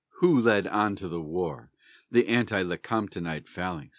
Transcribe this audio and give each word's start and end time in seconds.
Who 0.19 0.39
led 0.41 0.65
on 0.65 0.95
to 0.95 1.07
the 1.07 1.21
war 1.21 1.69
the 2.09 2.27
anti 2.27 2.63
Lecomptonite 2.63 3.47
phalanx? 3.47 3.89